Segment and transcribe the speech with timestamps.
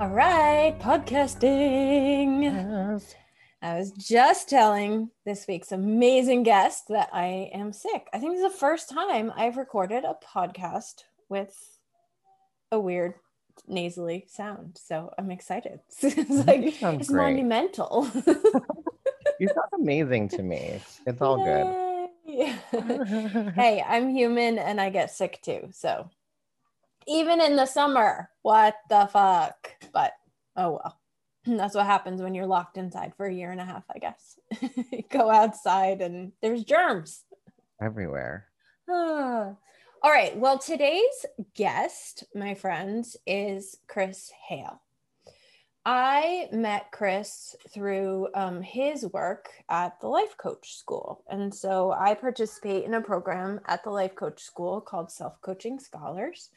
[0.00, 2.42] All right, podcasting.
[2.42, 3.14] Yes.
[3.60, 8.06] I was just telling this week's amazing guest that I am sick.
[8.14, 11.54] I think this is the first time I've recorded a podcast with
[12.72, 13.12] a weird
[13.68, 14.78] nasally sound.
[14.82, 15.80] So I'm excited.
[16.00, 17.22] it's like it's great.
[17.34, 18.08] monumental.
[19.38, 20.80] You sound amazing to me.
[21.06, 22.10] It's, all good.
[22.26, 23.52] good.
[23.54, 25.68] hey, I'm human and I get sick too.
[25.72, 26.10] So
[27.10, 29.70] even in the summer, what the fuck?
[29.92, 30.12] But
[30.56, 31.00] oh well.
[31.46, 34.38] That's what happens when you're locked inside for a year and a half, I guess.
[35.10, 37.24] Go outside and there's germs.
[37.82, 38.46] Everywhere.
[38.88, 39.56] All
[40.04, 40.36] right.
[40.36, 44.80] Well, today's guest, my friends, is Chris Hale.
[45.86, 51.24] I met Chris through um, his work at the Life Coach School.
[51.30, 55.78] And so I participate in a program at the Life Coach School called Self Coaching
[55.78, 56.50] Scholars.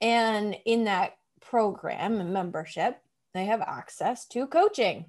[0.00, 3.00] And in that program and membership,
[3.32, 5.06] they have access to coaching.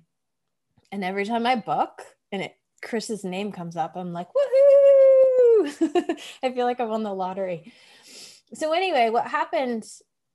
[0.92, 6.18] And every time I book and it Chris's name comes up, I'm like, woohoo!
[6.44, 7.74] I feel like I won the lottery.
[8.54, 9.86] So anyway, what happened?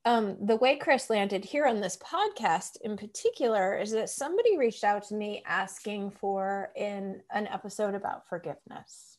[0.03, 4.83] Um, the way Chris landed here on this podcast in particular is that somebody reached
[4.83, 9.17] out to me asking for in an episode about forgiveness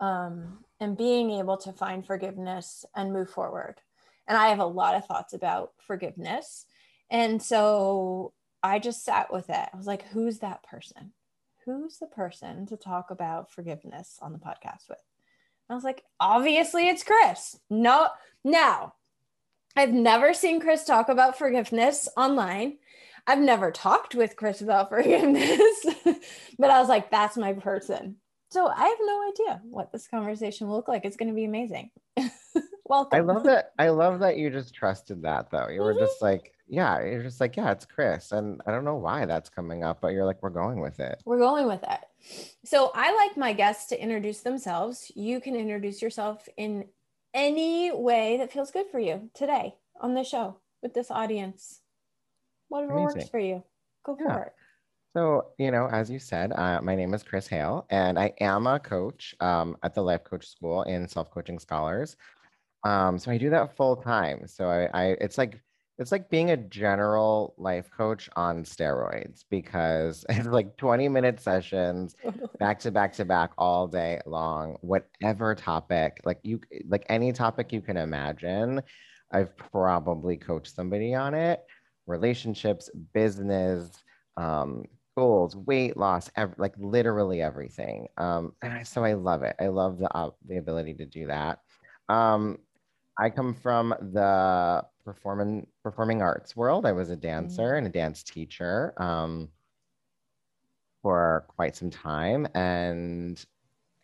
[0.00, 3.80] um, and being able to find forgiveness and move forward.
[4.28, 6.66] And I have a lot of thoughts about forgiveness.
[7.10, 9.68] And so I just sat with it.
[9.72, 11.12] I was like, who's that person?
[11.64, 14.98] Who's the person to talk about forgiveness on the podcast with?
[15.70, 17.58] I was like, obviously it's Chris.
[17.68, 18.08] No,
[18.44, 18.94] now
[19.76, 22.78] I've never seen Chris talk about forgiveness online.
[23.26, 25.86] I've never talked with Chris about forgiveness,
[26.58, 28.16] but I was like, that's my person.
[28.50, 31.04] So I have no idea what this conversation will look like.
[31.04, 31.90] It's going to be amazing.
[32.88, 33.16] Welcome.
[33.18, 33.72] I love that.
[33.78, 35.68] I love that you just trusted that though.
[35.68, 36.00] You were Mhm.
[36.00, 38.32] just like, yeah, you're just like, yeah, it's Chris.
[38.32, 41.22] And I don't know why that's coming up, but you're like, we're going with it.
[41.24, 42.50] We're going with it.
[42.64, 45.10] So I like my guests to introduce themselves.
[45.14, 46.88] You can introduce yourself in
[47.34, 51.80] any way that feels good for you today on the show with this audience.
[52.68, 53.62] Whatever works for you.
[54.04, 54.54] Go for it.
[55.14, 58.66] So, you know, as you said, uh, my name is Chris Hale, and I am
[58.66, 62.16] a coach um, at the Life Coach School in Self Coaching Scholars.
[62.84, 64.46] Um, so I do that full time.
[64.46, 65.60] So I, I, it's like,
[65.98, 72.14] it's like being a general life coach on steroids because it's like 20 minute sessions
[72.60, 77.72] back to back to back all day long whatever topic like you like any topic
[77.72, 78.80] you can imagine
[79.32, 81.64] i've probably coached somebody on it.
[82.06, 83.90] Relationships business
[84.36, 84.84] um,
[85.16, 88.08] goals weight loss ev- like literally everything.
[88.16, 89.56] Um, and I, so i love it.
[89.60, 91.58] I love the uh, the ability to do that.
[92.08, 92.58] Um,
[93.18, 96.86] i come from the performing performing arts world.
[96.86, 99.48] I was a dancer and a dance teacher um,
[101.02, 102.46] for quite some time.
[102.54, 103.44] And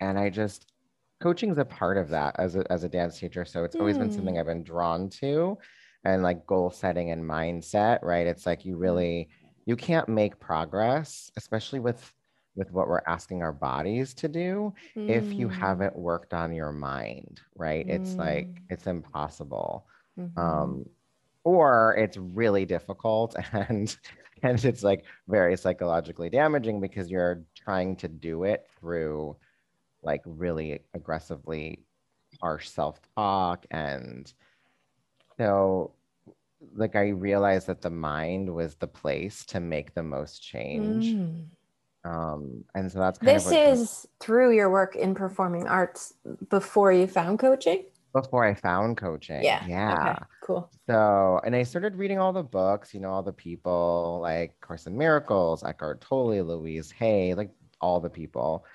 [0.01, 0.73] and i just
[1.21, 3.45] coaching is a part of that as a, as a dance teacher.
[3.45, 4.11] So it's always been Hmm.
[4.11, 5.59] something i've been drawn to
[6.05, 8.27] and like goal setting and mindset right?
[8.27, 9.29] It's like you really
[9.67, 12.13] you can't make progress especially with
[12.57, 14.73] with what we're asking our bodies to do
[15.07, 18.71] if you Mm, haven't worked on your mind right it's like Mm.
[18.71, 20.35] it's impossible mhm.
[20.37, 20.85] um,
[21.45, 23.97] or it's really difficult and
[24.43, 29.37] and it's like very psychologically damaging because you're trying to do it through
[30.03, 31.85] like really aggressively
[32.41, 34.33] harsh self-talk and
[35.39, 35.95] so
[36.75, 41.51] like i realized that the mind was the place to make the most change Mm.
[42.05, 46.15] Um and so that's kind This is through your work in performing arts
[46.51, 47.85] before you found coaching?
[48.13, 49.65] before i found coaching Yeah.
[49.67, 50.71] yeah Okay, cool.
[50.89, 54.87] So, and I started reading all the books, you know, all the people like Course
[54.87, 58.67] in Miracles, Eckhart Tolle, Louise Hay, like all the people,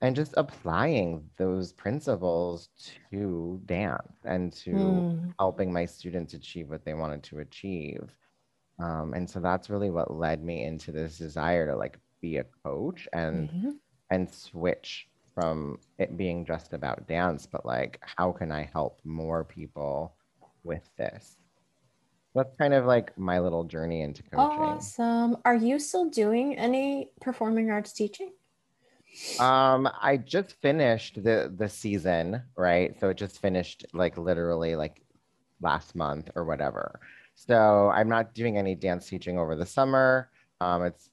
[0.00, 2.70] and just applying those principles
[3.10, 5.34] to dance and to Mm.
[5.38, 8.16] helping my students achieve what they wanted to achieve.
[8.78, 12.44] Um, and so that's really what led me into this desire to like be a
[12.64, 13.78] coach and Mhm.
[14.10, 19.44] and switch from it being just about dance, but like how can I help more
[19.44, 20.16] people
[20.64, 21.36] with this?
[22.34, 24.38] that's kind of like my little journey into coaching.
[24.38, 25.36] Awesome.
[25.44, 28.32] Are you still doing any performing arts teaching?
[29.38, 32.98] Um, I just finished the the season, right?
[33.00, 35.02] So it just finished like literally like
[35.60, 37.00] last month or whatever.
[37.34, 40.30] So I'm not doing any dance teaching over the summer.
[40.60, 41.10] Um, it's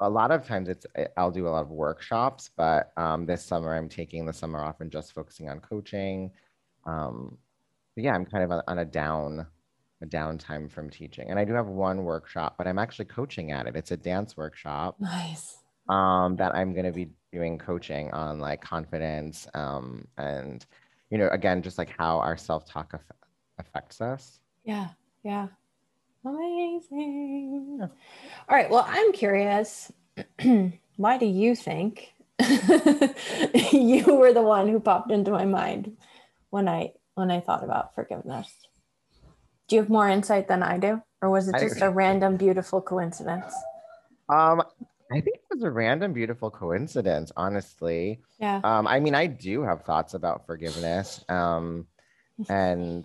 [0.00, 0.86] a lot of times it's
[1.16, 4.80] I'll do a lot of workshops, but um, this summer I'm taking the summer off
[4.80, 6.30] and just focusing on coaching.
[6.84, 7.36] Um,
[7.96, 9.46] yeah, I'm kind of on, a down
[10.00, 11.28] a downtime from teaching.
[11.28, 13.74] And I do have one workshop, but I'm actually coaching at it.
[13.74, 14.96] It's a dance workshop.
[15.00, 15.58] Nice.
[15.88, 20.64] Um, that I'm going to be doing coaching on like confidence um, and,
[21.10, 23.00] you know, again, just like how our self talk aff-
[23.58, 24.38] affects us.
[24.64, 24.90] Yeah.
[25.24, 25.48] Yeah.
[26.24, 27.80] Amazing.
[27.80, 28.70] All right.
[28.70, 29.92] Well, I'm curious.
[30.96, 32.12] Why do you think
[33.72, 35.96] you were the one who popped into my mind
[36.50, 38.52] when I when I thought about forgiveness?
[39.68, 42.80] Do you have more insight than I do, or was it just a random beautiful
[42.80, 43.52] coincidence?
[44.28, 44.62] Um,
[45.10, 48.20] I think it was a random beautiful coincidence, honestly.
[48.40, 48.60] Yeah.
[48.64, 51.24] Um, I mean, I do have thoughts about forgiveness.
[51.28, 51.86] Um,
[52.48, 53.04] and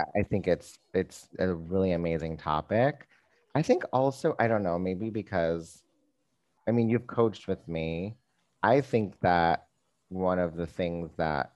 [0.00, 3.08] I think it's it's a really amazing topic.
[3.54, 5.82] I think also, I don't know, maybe because
[6.68, 8.16] I mean, you've coached with me.
[8.62, 9.66] I think that
[10.10, 11.52] one of the things that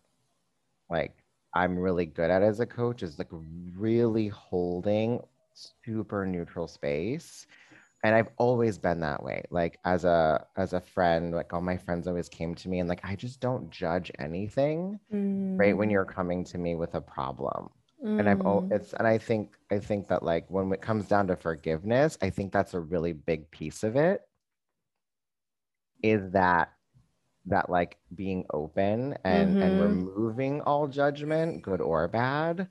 [0.90, 1.22] like
[1.54, 3.28] I'm really good at as a coach is like
[3.76, 5.20] really holding
[5.54, 7.46] super neutral space.
[8.04, 9.44] And I've always been that way.
[9.50, 12.88] Like as a as a friend, like all my friends always came to me and
[12.88, 15.58] like I just don't judge anything, mm.
[15.58, 15.76] right?
[15.76, 17.70] When you're coming to me with a problem.
[18.04, 18.18] Mm.
[18.18, 18.72] And I've mm.
[18.72, 22.30] it's and I think I think that like when it comes down to forgiveness, I
[22.30, 24.22] think that's a really big piece of it.
[26.02, 26.72] Is that
[27.46, 29.62] that like being open and mm-hmm.
[29.62, 32.68] and removing all judgment good or bad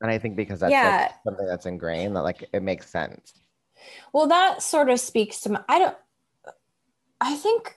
[0.00, 1.08] and i think because that's yeah.
[1.08, 3.34] like something that's ingrained that like it makes sense
[4.12, 5.96] well that sort of speaks to my i don't
[7.20, 7.76] i think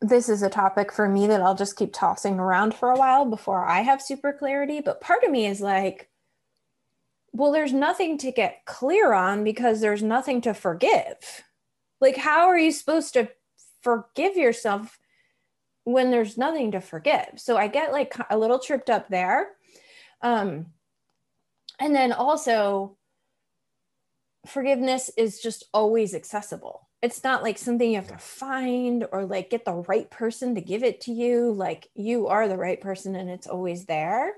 [0.00, 3.24] this is a topic for me that i'll just keep tossing around for a while
[3.24, 6.10] before i have super clarity but part of me is like
[7.36, 11.44] well there's nothing to get clear on because there's nothing to forgive.
[12.00, 13.28] Like how are you supposed to
[13.82, 14.98] forgive yourself
[15.84, 17.28] when there's nothing to forgive?
[17.36, 19.48] So i get like a little tripped up there.
[20.22, 20.66] Um
[21.78, 22.96] and then also
[24.46, 29.50] forgiveness is just always accessible it's not like something you have to find or like
[29.50, 33.14] get the right person to give it to you like you are the right person
[33.14, 34.32] and it's always there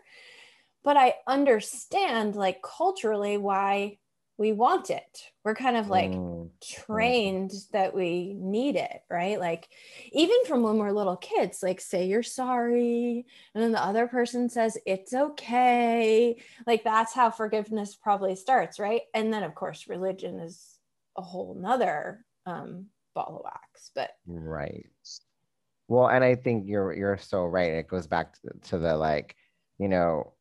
[0.82, 3.96] but i understand like culturally why
[4.38, 5.24] we want it.
[5.44, 6.48] We're kind of like mm.
[6.62, 9.38] trained that we need it, right?
[9.38, 9.68] Like
[10.12, 14.48] even from when we're little kids, like say you're sorry, and then the other person
[14.48, 16.36] says it's okay.
[16.66, 19.02] Like that's how forgiveness probably starts, right?
[19.12, 20.78] And then of course religion is
[21.16, 23.90] a whole nother um ball of wax.
[23.94, 24.86] But right.
[25.88, 27.72] Well, and I think you're you're so right.
[27.72, 29.34] It goes back to, to the like,
[29.78, 30.34] you know,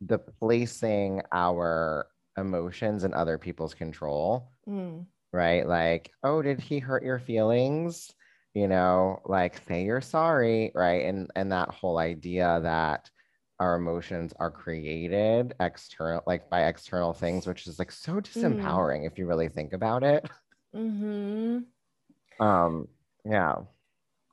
[0.00, 2.06] the placing our
[2.38, 4.50] emotions in other people's control.
[4.68, 5.06] Mm.
[5.32, 5.66] Right?
[5.66, 8.10] Like, oh, did he hurt your feelings?
[8.54, 11.04] You know, like say you're sorry, right?
[11.04, 13.10] And and that whole idea that
[13.58, 19.06] our emotions are created external like by external things which is like so disempowering mm.
[19.06, 20.28] if you really think about it
[20.76, 22.44] mm-hmm.
[22.44, 22.88] um
[23.24, 23.56] yeah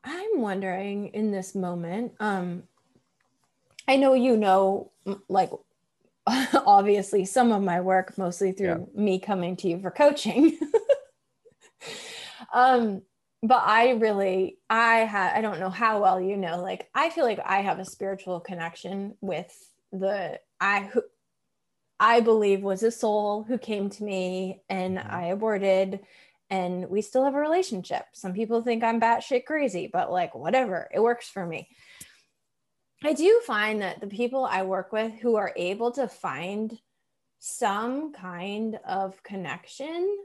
[0.04, 2.64] i'm wondering in this moment um
[3.88, 4.92] i know you know
[5.30, 5.52] like
[6.66, 9.02] obviously some of my work mostly through yeah.
[9.02, 10.58] me coming to you for coaching
[12.54, 13.02] um
[13.42, 17.26] but i really i had i don't know how well you know like i feel
[17.26, 19.54] like i have a spiritual connection with
[19.92, 21.04] the i who
[22.00, 25.14] i believe was a soul who came to me and mm-hmm.
[25.14, 26.00] i aborted
[26.50, 30.90] and we still have a relationship some people think i'm batshit crazy but like whatever
[30.94, 31.68] it works for me
[33.06, 36.80] I do find that the people I work with who are able to find
[37.40, 40.18] some kind of connection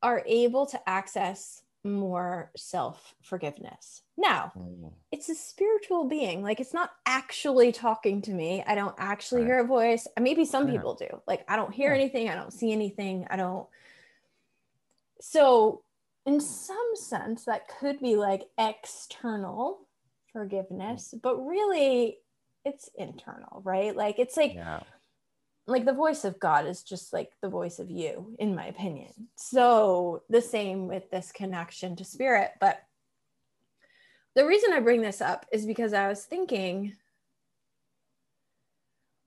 [0.00, 4.02] are able to access more self forgiveness.
[4.16, 4.92] Now, mm.
[5.10, 6.42] it's a spiritual being.
[6.42, 8.62] Like it's not actually talking to me.
[8.64, 9.48] I don't actually right.
[9.48, 10.06] hear a voice.
[10.20, 10.74] Maybe some yeah.
[10.74, 11.20] people do.
[11.26, 12.00] Like I don't hear yeah.
[12.00, 12.28] anything.
[12.28, 13.26] I don't see anything.
[13.28, 13.66] I don't.
[15.20, 15.82] So,
[16.24, 19.86] in some sense, that could be like external
[20.32, 21.22] forgiveness, mm.
[21.22, 22.18] but really
[22.64, 23.94] it's internal, right?
[23.94, 24.80] Like it's like yeah.
[25.66, 29.12] like the voice of God is just like the voice of you, in my opinion.
[29.36, 32.50] So the same with this connection to spirit.
[32.60, 32.82] But
[34.34, 36.94] the reason I bring this up is because I was thinking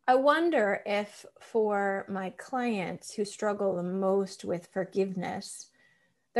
[0.10, 5.68] I wonder if for my clients who struggle the most with forgiveness,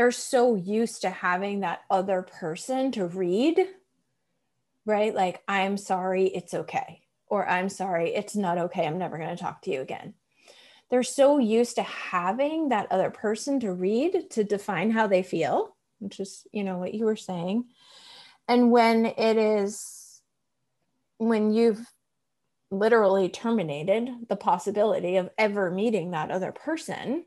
[0.00, 3.60] they're so used to having that other person to read,
[4.86, 5.14] right?
[5.14, 7.02] Like, I'm sorry, it's okay.
[7.26, 8.86] Or I'm sorry, it's not okay.
[8.86, 10.14] I'm never going to talk to you again.
[10.88, 15.76] They're so used to having that other person to read to define how they feel,
[15.98, 17.66] which is, you know, what you were saying.
[18.48, 20.22] And when it is,
[21.18, 21.86] when you've
[22.70, 27.26] literally terminated the possibility of ever meeting that other person,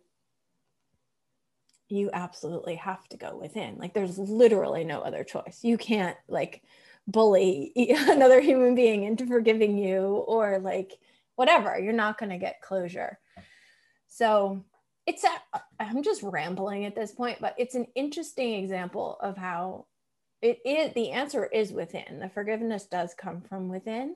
[1.93, 3.77] you absolutely have to go within.
[3.77, 5.59] Like there's literally no other choice.
[5.61, 6.63] You can't like
[7.07, 7.71] bully
[8.09, 10.93] another human being into forgiving you or like
[11.35, 11.79] whatever.
[11.79, 13.19] You're not going to get closure.
[14.07, 14.63] So
[15.05, 19.85] it's a, I'm just rambling at this point, but it's an interesting example of how
[20.41, 22.19] it is the answer is within.
[22.19, 24.15] The forgiveness does come from within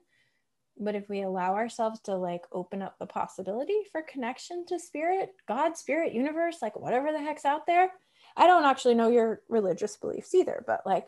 [0.79, 5.29] but if we allow ourselves to like open up the possibility for connection to spirit
[5.48, 7.91] god spirit universe like whatever the heck's out there
[8.36, 11.05] i don't actually know your religious beliefs either but like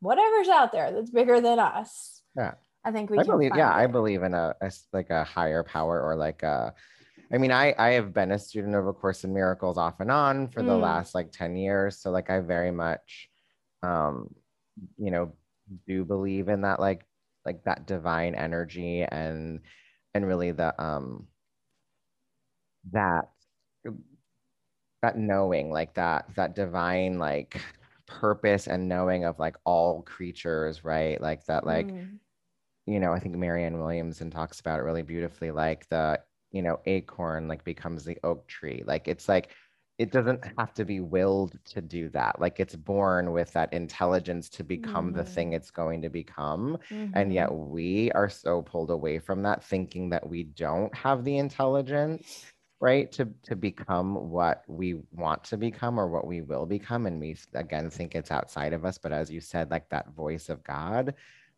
[0.00, 3.84] whatever's out there that's bigger than us yeah i think we i believe yeah it.
[3.84, 6.74] i believe in a, a, like a higher power or like a
[7.32, 10.10] i mean i i have been a student of a course in miracles off and
[10.10, 10.82] on for the mm.
[10.82, 13.28] last like 10 years so like i very much
[13.82, 14.34] um
[14.98, 15.32] you know
[15.86, 17.04] do believe in that like
[17.46, 19.60] like that divine energy and
[20.14, 21.26] and really the um
[22.92, 23.30] that
[25.02, 27.60] that knowing like that that divine like
[28.06, 32.18] purpose and knowing of like all creatures right like that like mm.
[32.86, 36.18] you know i think marianne williamson talks about it really beautifully like the
[36.52, 39.50] you know acorn like becomes the oak tree like it's like
[39.98, 44.48] it doesn't have to be willed to do that like it's born with that intelligence
[44.48, 45.18] to become mm-hmm.
[45.18, 47.12] the thing it's going to become mm-hmm.
[47.14, 51.38] and yet we are so pulled away from that thinking that we don't have the
[51.38, 52.44] intelligence
[52.80, 57.18] right to to become what we want to become or what we will become and
[57.18, 60.62] we again think it's outside of us but as you said like that voice of
[60.62, 61.14] god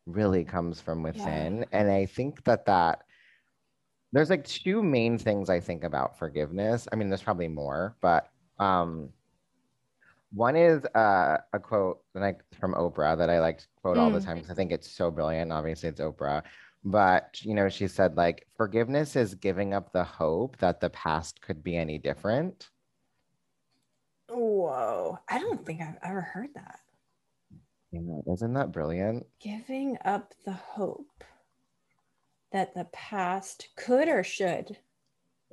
[0.07, 1.65] really comes from within yeah.
[1.73, 3.03] and i think that that
[4.13, 6.89] there's like two main things I think about forgiveness.
[6.93, 9.11] I mean, there's probably more, but um,
[10.33, 14.01] one is uh, a quote like from Oprah that I like to quote mm.
[14.01, 14.25] all the mm.
[14.25, 15.53] time because I think it's so brilliant.
[15.53, 16.43] Obviously, it's Oprah,
[16.85, 21.41] but you know, she said like forgiveness is giving up the hope that the past
[21.41, 22.69] could be any different.
[24.31, 25.19] Whoa!
[25.29, 26.81] I don't think I've ever heard that.
[28.31, 29.27] Isn't that brilliant?
[29.41, 31.25] Giving up the hope
[32.53, 34.77] that the past could or should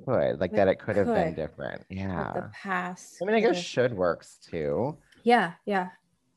[0.04, 3.58] could like that it could, have been different yeah the past i mean i guess
[3.58, 5.88] should works too yeah yeah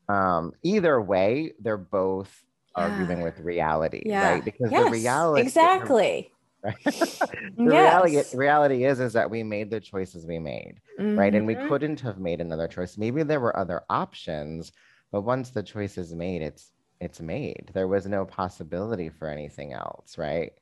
[0.08, 2.44] um either way they're both
[2.76, 2.84] yeah.
[2.84, 4.32] arguing with reality yeah.
[4.32, 6.84] right because yes, the reality exactly right?
[6.84, 7.58] the yes.
[7.58, 11.18] reality reality is is that we made the choices we made mm-hmm.
[11.18, 11.68] right and we mm-hmm.
[11.68, 14.72] couldn't have made another choice maybe there were other options
[15.12, 17.70] but once the choice is made it's it's made.
[17.72, 20.52] There was no possibility for anything else, right?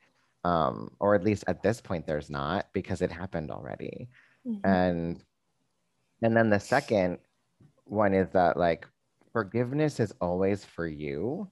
[0.43, 4.09] Um, or at least at this point, there's not because it happened already.
[4.47, 4.65] Mm-hmm.
[4.65, 5.23] And
[6.21, 7.19] and then the second
[7.85, 8.87] one is that like
[9.31, 11.49] forgiveness is always for you.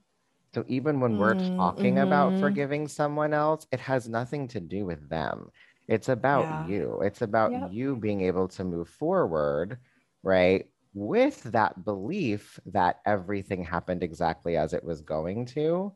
[0.54, 2.06] So even when we're mm, talking mm-hmm.
[2.06, 5.50] about forgiving someone else, it has nothing to do with them.
[5.88, 6.66] It's about yeah.
[6.66, 7.00] you.
[7.02, 7.68] It's about yep.
[7.72, 9.78] you being able to move forward,
[10.22, 10.66] right?
[10.94, 15.92] With that belief that everything happened exactly as it was going to.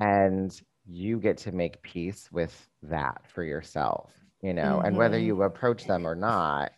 [0.00, 4.86] And you get to make peace with that for yourself, you know, mm-hmm.
[4.86, 5.26] and whether mm-hmm.
[5.26, 6.72] you approach them or not,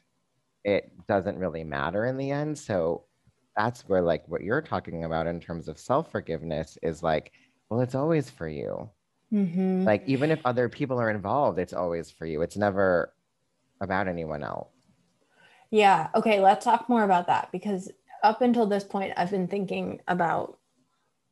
[0.64, 2.58] it doesn't really matter in the end.
[2.58, 3.04] So
[3.56, 7.32] that's where, like, what you're talking about in terms of self forgiveness is like,
[7.68, 8.90] well, it's always for you.
[9.32, 9.84] Mm-hmm.
[9.84, 12.42] Like, even if other people are involved, it's always for you.
[12.42, 13.12] It's never
[13.80, 14.72] about anyone else.
[15.72, 16.08] Yeah.
[16.14, 16.38] Okay.
[16.38, 17.90] Let's talk more about that because
[18.22, 20.58] up until this point, I've been thinking about,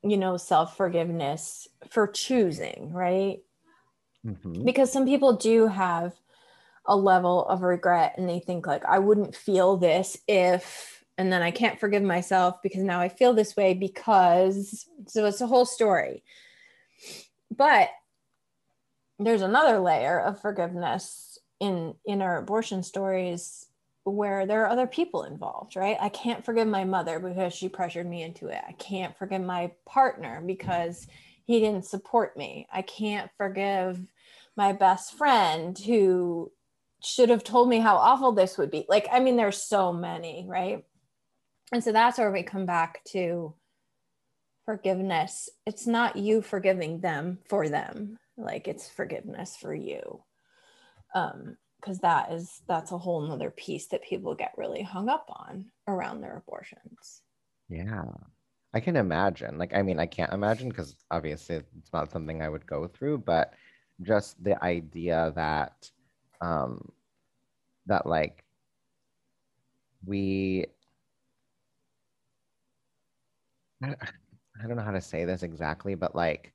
[0.03, 3.41] you know, self forgiveness for choosing, right?
[4.27, 4.65] Mm-hmm.
[4.65, 6.15] Because some people do have
[6.87, 11.43] a level of regret and they think, like, I wouldn't feel this if, and then
[11.43, 15.67] I can't forgive myself because now I feel this way because, so it's a whole
[15.67, 16.25] story.
[17.55, 17.91] But
[19.19, 23.67] there's another layer of forgiveness in in our abortion stories
[24.11, 25.97] where there are other people involved, right?
[26.01, 28.61] I can't forgive my mother because she pressured me into it.
[28.67, 31.07] I can't forgive my partner because
[31.45, 32.67] he didn't support me.
[32.73, 34.01] I can't forgive
[34.57, 36.53] my best friend who
[37.03, 38.85] should have told me how awful this would be.
[38.89, 40.85] Like, I mean, there's so many, right?
[41.73, 43.55] And so that's where we come back to
[44.65, 45.49] forgiveness.
[45.67, 50.23] It's not you forgiving them for them, like it's forgiveness for you
[51.15, 55.27] um because that is that's a whole nother piece that people get really hung up
[55.29, 57.23] on around their abortions.
[57.69, 58.05] Yeah.
[58.73, 59.59] I can imagine.
[59.59, 63.19] Like i mean i can't imagine because obviously it's not something i would go through
[63.19, 63.55] but
[64.03, 65.91] just the idea that
[66.41, 66.91] um
[67.87, 68.45] that like
[70.07, 70.67] we
[73.83, 73.95] I,
[74.67, 76.53] don't know how to say this exactly but like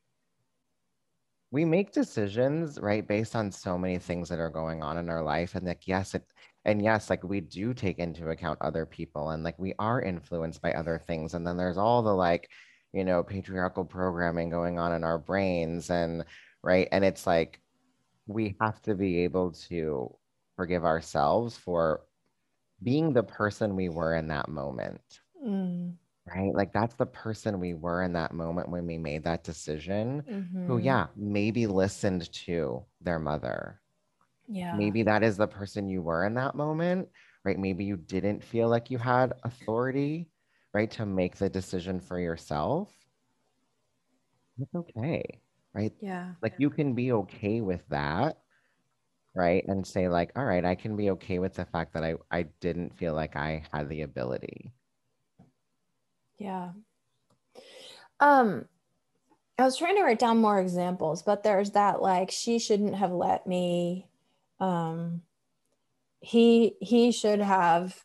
[1.55, 5.23] we make decisions right based on so many things that are going on in our
[5.23, 6.25] life and like yes it
[6.65, 10.61] and yes like we do take into account other people and like we are influenced
[10.61, 12.49] by other things and then there's all the like
[12.91, 16.25] you know patriarchal programming going on in our brains and
[16.61, 17.61] right and it's like
[18.27, 20.13] we have to be able to
[20.57, 22.01] forgive ourselves for
[22.83, 25.21] being the person we were in that moment.
[25.41, 25.93] Mm
[26.27, 26.53] right?
[26.53, 30.67] Like that's the person we were in that moment when we made that decision, mm-hmm.
[30.67, 33.81] who, yeah, maybe listened to their mother.
[34.47, 34.75] Yeah.
[34.75, 37.09] Maybe that is the person you were in that moment,
[37.43, 37.59] right?
[37.59, 40.29] Maybe you didn't feel like you had authority,
[40.73, 42.91] right, to make the decision for yourself.
[44.59, 45.41] It's okay,
[45.73, 45.93] right?
[46.01, 46.33] Yeah.
[46.41, 48.37] Like you can be okay with that
[49.35, 52.15] right and say like all right i can be okay with the fact that i
[52.31, 54.73] i didn't feel like i had the ability
[56.37, 56.71] yeah.
[58.19, 58.65] Um,
[59.57, 63.11] I was trying to write down more examples, but there's that like she shouldn't have
[63.11, 64.07] let me.
[64.59, 65.21] Um,
[66.19, 68.03] he he should have.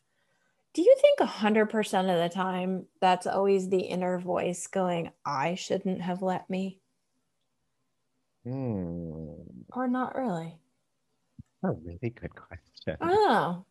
[0.73, 5.11] Do you think a hundred percent of the time that's always the inner voice going,
[5.25, 6.79] "I shouldn't have let me,"
[8.45, 9.31] hmm.
[9.73, 10.57] or not really?
[11.63, 12.97] A really good question.
[13.01, 13.65] Oh,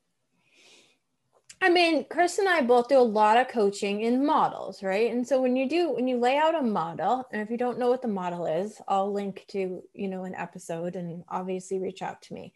[1.63, 5.11] I mean, Chris and I both do a lot of coaching in models, right?
[5.11, 7.79] And so when you do, when you lay out a model, and if you don't
[7.79, 12.01] know what the model is, I'll link to, you know, an episode and obviously reach
[12.01, 12.55] out to me.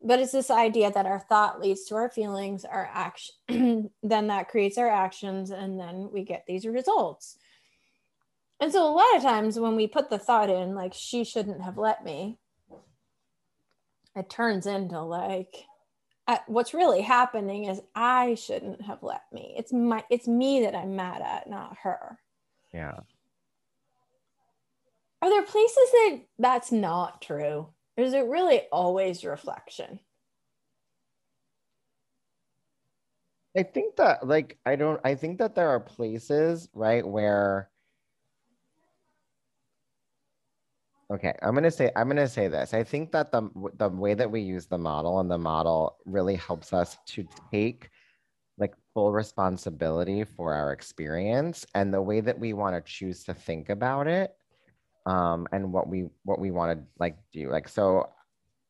[0.00, 4.48] But it's this idea that our thought leads to our feelings, our action, then that
[4.48, 7.38] creates our actions, and then we get these results.
[8.60, 11.62] And so a lot of times when we put the thought in, like, she shouldn't
[11.62, 12.38] have let me,
[14.14, 15.64] it turns into like,
[16.46, 19.54] what's really happening is I shouldn't have let me.
[19.56, 22.18] It's my it's me that I'm mad at, not her.
[22.72, 23.00] Yeah.
[25.20, 27.68] Are there places that that's not true?
[27.96, 30.00] Or is it really always reflection?
[33.56, 37.70] I think that like I don't I think that there are places, right, where
[41.10, 42.74] Okay, I'm gonna say I'm gonna say this.
[42.74, 46.36] I think that the the way that we use the model and the model really
[46.36, 47.88] helps us to take
[48.58, 53.32] like full responsibility for our experience and the way that we want to choose to
[53.34, 54.36] think about it,
[55.06, 57.50] um, and what we what we want to like do.
[57.50, 58.10] Like so,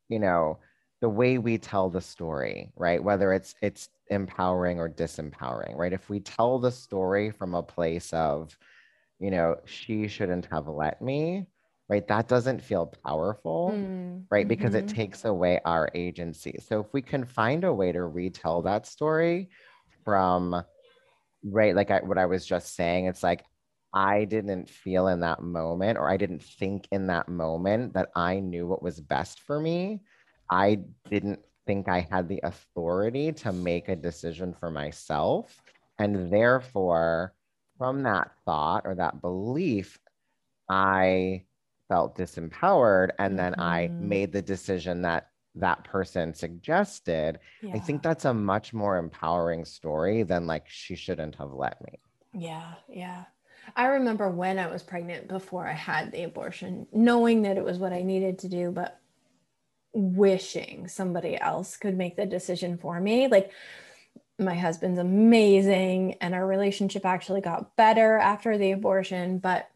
[0.08, 0.58] you know,
[1.00, 3.02] the way we tell the story, right?
[3.02, 5.92] Whether it's it's empowering or disempowering, right?
[5.92, 8.56] If we tell the story from a place of,
[9.18, 11.46] you know, she shouldn't have let me
[11.88, 12.06] right?
[12.08, 14.24] That doesn't feel powerful, mm.
[14.30, 14.46] right?
[14.46, 14.88] Because mm-hmm.
[14.88, 16.58] it takes away our agency.
[16.66, 19.48] So if we can find a way to retell that story
[20.04, 20.62] from,
[21.42, 23.44] right, like I, what I was just saying, it's like,
[23.94, 28.38] I didn't feel in that moment, or I didn't think in that moment that I
[28.38, 30.02] knew what was best for me.
[30.50, 35.56] I didn't think I had the authority to make a decision for myself.
[35.98, 37.32] And therefore,
[37.78, 39.98] from that thought or that belief,
[40.68, 41.44] I
[41.88, 43.36] felt disempowered and mm-hmm.
[43.36, 44.08] then I mm-hmm.
[44.08, 47.72] made the decision that that person suggested, yeah.
[47.74, 51.98] I think that's a much more empowering story than like she shouldn't have let me.
[52.32, 53.24] Yeah, yeah.
[53.76, 57.78] I remember when I was pregnant before I had the abortion, knowing that it was
[57.78, 59.00] what I needed to do, but
[59.92, 63.28] wishing somebody else could make the decision for me.
[63.28, 63.52] Like
[64.38, 69.68] my husband's amazing and our relationship actually got better after the abortion, but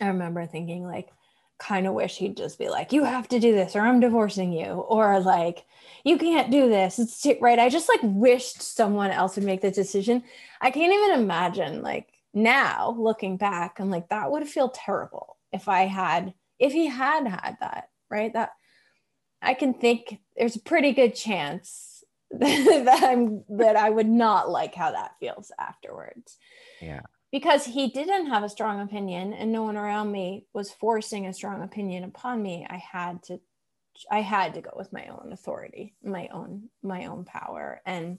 [0.00, 1.10] I remember thinking like
[1.58, 4.50] kind of wish he'd just be like you have to do this or I'm divorcing
[4.52, 5.66] you or like
[6.04, 6.98] you can't do this.
[6.98, 7.58] It's too, right?
[7.58, 10.22] I just like wished someone else would make the decision.
[10.60, 15.68] I can't even imagine like now looking back I'm like that would feel terrible if
[15.68, 18.32] I had if he had had that right?
[18.32, 18.50] That
[19.42, 24.74] I can think there's a pretty good chance that I'm that I would not like
[24.74, 26.38] how that feels afterwards.
[26.80, 31.26] Yeah because he didn't have a strong opinion and no one around me was forcing
[31.26, 33.38] a strong opinion upon me i had to
[34.10, 38.18] i had to go with my own authority my own my own power and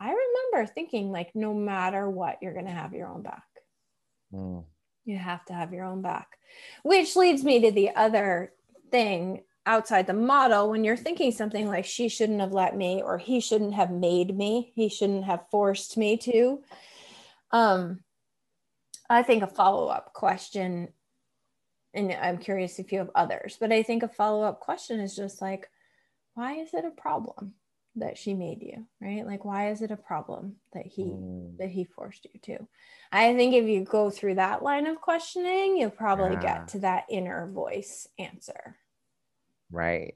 [0.00, 3.44] i remember thinking like no matter what you're going to have your own back
[4.32, 4.64] mm.
[5.04, 6.38] You have to have your own back.
[6.82, 8.52] Which leads me to the other
[8.90, 13.18] thing outside the model when you're thinking something like she shouldn't have let me or
[13.18, 16.62] he shouldn't have made me, he shouldn't have forced me to.
[17.54, 18.00] Um
[19.08, 20.88] I think a follow-up question
[21.94, 25.40] and I'm curious if you have others, but I think a follow-up question is just
[25.40, 25.70] like
[26.34, 27.54] why is it a problem?
[27.96, 31.56] that she made you right like why is it a problem that he mm.
[31.58, 32.66] that he forced you to
[33.12, 36.58] i think if you go through that line of questioning you'll probably yeah.
[36.58, 38.76] get to that inner voice answer
[39.70, 40.14] right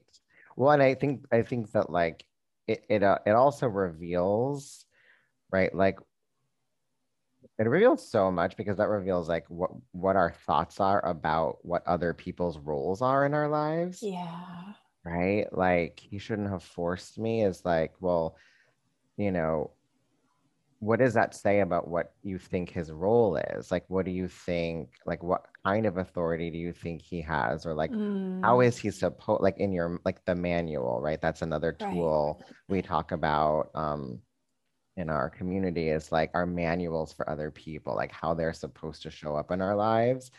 [0.56, 2.24] well and i think i think that like
[2.66, 4.84] it it, uh, it also reveals
[5.52, 5.98] right like
[7.58, 11.86] it reveals so much because that reveals like what what our thoughts are about what
[11.86, 14.72] other people's roles are in our lives yeah
[15.08, 15.46] right?
[15.52, 18.36] Like he shouldn't have forced me is like, well,
[19.16, 19.70] you know,
[20.80, 23.72] what does that say about what you think his role is?
[23.72, 27.66] Like, what do you think, like, what kind of authority do you think he has?
[27.66, 28.40] Or like, mm.
[28.44, 31.20] how is he supposed, like in your, like the manual, right?
[31.20, 32.54] That's another tool right.
[32.68, 34.20] we talk about um,
[34.98, 39.10] in our community is like our manuals for other people, like how they're supposed to
[39.10, 40.32] show up in our lives.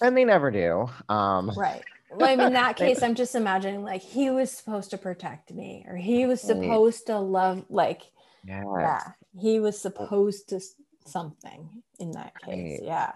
[0.00, 0.88] And they never do.
[1.08, 4.90] Um, right well, I mean, in that case, I'm just imagining like he was supposed
[4.90, 8.02] to protect me, or he was supposed to love, like,
[8.46, 8.64] yes.
[8.78, 9.00] yeah,
[9.38, 10.60] he was supposed to
[11.04, 12.80] something in that case.
[12.80, 12.82] Right.
[12.82, 13.12] Yeah.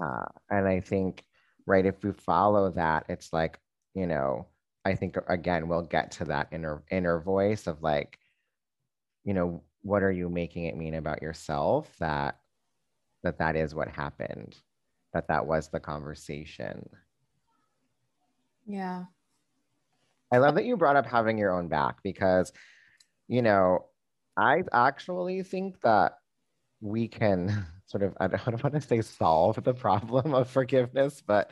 [0.00, 1.24] Uh, and I think,
[1.66, 3.58] right, if we follow that, it's like,
[3.94, 4.46] you know,
[4.84, 8.18] I think again, we'll get to that inner inner voice of like,
[9.24, 12.38] you know, what are you making it mean about yourself that
[13.22, 14.56] that that is what happened,
[15.12, 16.88] that that was the conversation.
[18.66, 19.04] Yeah.
[20.32, 22.52] I love that you brought up having your own back because,
[23.28, 23.86] you know,
[24.36, 26.18] I actually think that
[26.80, 30.48] we can sort of, I don't, I don't want to say solve the problem of
[30.48, 31.50] forgiveness, but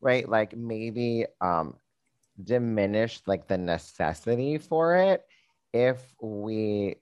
[0.00, 1.76] right, like maybe um,
[2.42, 5.24] diminish like the necessity for it
[5.72, 6.96] if we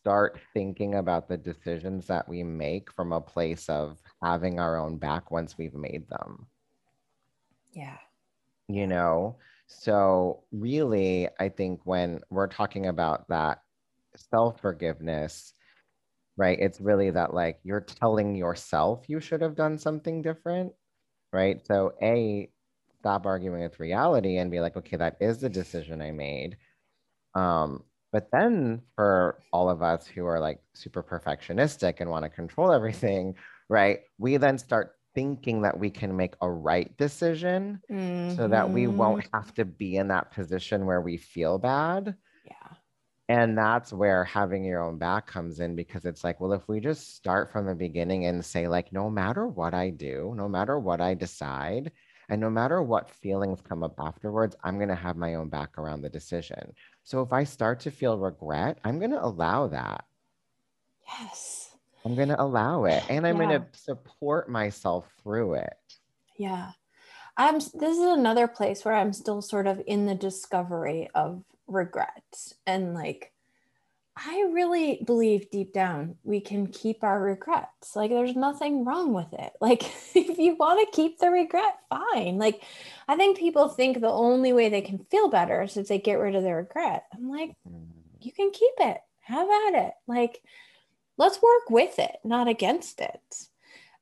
[0.00, 4.96] start thinking about the decisions that we make from a place of having our own
[4.96, 6.46] back once we've made them.
[7.72, 7.98] Yeah.
[8.68, 9.36] You know?
[9.66, 13.62] So really i think when we're talking about that
[14.16, 15.54] self forgiveness
[16.36, 20.72] right it's really that like you're telling yourself you should have done something different
[21.32, 21.64] right?
[21.66, 22.50] So a
[22.98, 26.56] stop arguing with reality and be like okay that is the decision i made.
[27.34, 32.28] Um but then for all of us who are like super perfectionistic and want to
[32.28, 33.34] control everything
[33.68, 38.36] right we then start thinking that we can make a right decision mm-hmm.
[38.36, 39.36] so that we won't mm-hmm.
[39.36, 42.14] have to be in that position where we feel bad.
[42.44, 42.76] Yeah.
[43.28, 46.80] And that's where having your own back comes in because it's like, well, if we
[46.80, 50.78] just start from the beginning and say, like, no matter what I do, no matter
[50.78, 51.92] what I decide,
[52.28, 55.78] and no matter what feelings come up afterwards, I'm going to have my own back
[55.78, 56.72] around the decision.
[57.04, 60.04] So if I start to feel regret, I'm going to allow that.
[61.18, 61.70] Yes
[62.04, 63.46] I'm going to allow it and I'm yeah.
[63.46, 65.76] going to support myself through it.
[66.36, 66.72] Yeah.
[67.36, 72.52] I'm this is another place where I'm still sort of in the discovery of regret
[72.66, 73.32] and like
[74.22, 77.96] I really believe deep down we can keep our regrets.
[77.96, 79.52] Like there's nothing wrong with it.
[79.60, 79.82] Like
[80.14, 82.36] if you want to keep the regret, fine.
[82.38, 82.62] Like
[83.08, 86.18] I think people think the only way they can feel better is if they get
[86.18, 87.04] rid of their regret.
[87.14, 87.86] I'm like, mm.
[88.20, 88.98] you can keep it.
[89.20, 89.94] Have at it.
[90.06, 90.42] Like
[91.16, 93.20] let's work with it, not against it.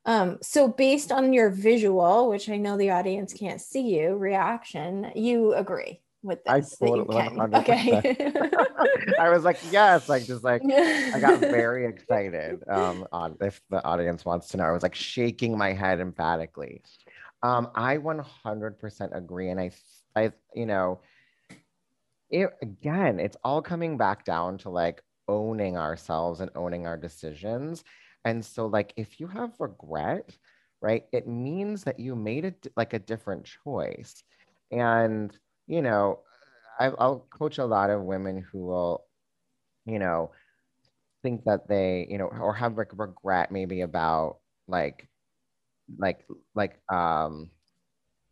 [0.05, 5.11] Um, so, based on your visual, which I know the audience can't see you, reaction,
[5.13, 6.77] you agree with this.
[6.81, 8.31] I totally, Okay.
[9.19, 12.63] I was like, yes, like just like I got very excited.
[12.69, 16.81] Um, on if the audience wants to know, I was like shaking my head emphatically.
[17.41, 19.71] Um, I 100% agree, and I,
[20.15, 20.99] I, you know,
[22.29, 27.83] it again, it's all coming back down to like owning ourselves and owning our decisions.
[28.25, 30.35] And so, like, if you have regret,
[30.81, 34.23] right, it means that you made it like a different choice.
[34.71, 35.35] And,
[35.69, 36.19] you know,
[36.79, 39.05] I, I'll coach a lot of women who will,
[39.85, 40.31] you know,
[41.21, 45.07] think that they, you know, or have like regret maybe about like,
[45.97, 47.51] like, like, um,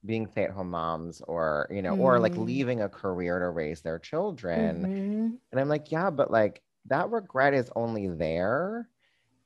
[0.06, 2.00] being stay-at-home moms or you know mm.
[2.00, 2.45] or like mm.
[2.45, 5.30] leaving a career to raise their children mm-hmm.
[5.52, 8.88] and i'm like yeah but like that regret is only there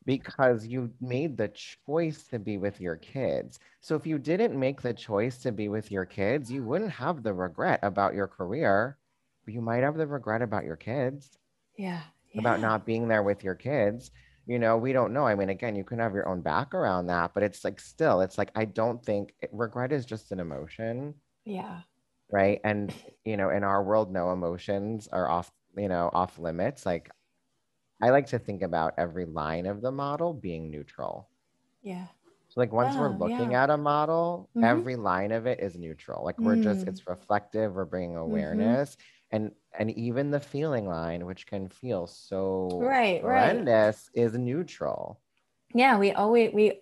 [0.05, 1.49] because you made the
[1.85, 3.59] choice to be with your kids.
[3.81, 7.23] So if you didn't make the choice to be with your kids, you wouldn't have
[7.23, 8.97] the regret about your career,
[9.47, 11.37] you might have the regret about your kids.
[11.77, 12.01] Yeah.
[12.33, 12.41] yeah.
[12.41, 14.11] About not being there with your kids.
[14.47, 15.25] you know, we don't know.
[15.25, 18.21] I mean, again, you can have your own back around that, but it's like still,
[18.21, 21.13] it's like I don't think regret is just an emotion.
[21.45, 21.81] Yeah.
[22.31, 22.59] Right.
[22.63, 22.93] And
[23.25, 26.85] you know, in our world, no emotions are off, you know, off limits.
[26.85, 27.11] Like
[28.01, 31.29] I like to think about every line of the model being neutral.
[31.81, 32.05] Yeah.
[32.49, 33.63] So like once we're looking yeah.
[33.63, 34.65] at a model, mm-hmm.
[34.65, 36.25] every line of it is neutral.
[36.25, 36.63] Like we're mm.
[36.63, 38.31] just it's reflective, we're bringing mm-hmm.
[38.31, 38.91] awareness.
[38.91, 44.23] Mm-hmm and and even the feeling line which can feel so right horrendous right.
[44.23, 45.19] is neutral
[45.73, 46.73] yeah we always we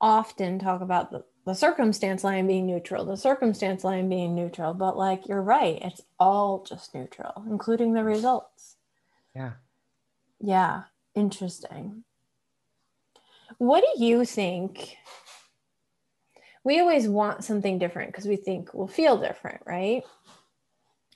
[0.00, 4.96] often talk about the, the circumstance line being neutral the circumstance line being neutral but
[4.96, 8.76] like you're right it's all just neutral including the results
[9.34, 9.52] yeah
[10.40, 10.82] yeah
[11.14, 12.04] interesting
[13.58, 14.96] what do you think
[16.64, 20.02] we always want something different because we think we'll feel different right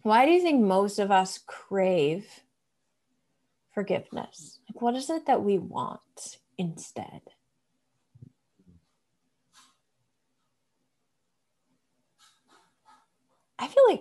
[0.02, 2.26] why do you think most of us crave
[3.72, 4.58] forgiveness?
[4.68, 7.20] Like, what is it that we want instead?
[13.58, 14.00] I feel like.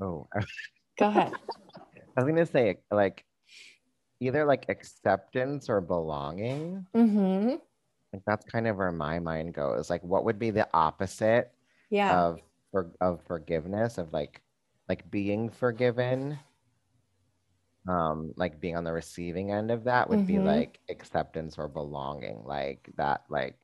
[0.00, 0.28] Oh,
[0.98, 1.32] go ahead.
[2.16, 3.24] I was going to say, like,
[4.20, 6.86] either like acceptance or belonging.
[6.94, 7.56] Mm-hmm.
[8.12, 9.90] Like that's kind of where my mind goes.
[9.90, 11.52] Like, what would be the opposite
[11.90, 12.18] yeah.
[12.18, 12.40] of
[12.72, 13.98] for, of forgiveness?
[13.98, 14.40] Of like
[14.88, 16.38] like being forgiven
[17.88, 20.26] um like being on the receiving end of that would mm-hmm.
[20.26, 23.56] be like acceptance or belonging like that like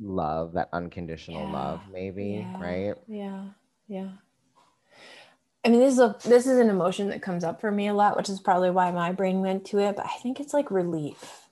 [0.00, 1.52] love that unconditional yeah.
[1.52, 2.60] love maybe yeah.
[2.60, 3.44] right yeah
[3.88, 4.10] yeah
[5.64, 7.94] I mean, this is a this is an emotion that comes up for me a
[7.94, 9.96] lot, which is probably why my brain went to it.
[9.96, 11.48] But I think it's like relief.